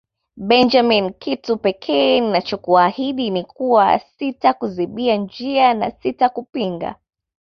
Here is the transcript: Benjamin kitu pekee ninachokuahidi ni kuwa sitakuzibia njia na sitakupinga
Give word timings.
Benjamin 0.37 1.13
kitu 1.13 1.57
pekee 1.57 2.19
ninachokuahidi 2.19 3.29
ni 3.29 3.43
kuwa 3.43 3.99
sitakuzibia 3.99 5.15
njia 5.15 5.73
na 5.73 5.91
sitakupinga 5.91 6.95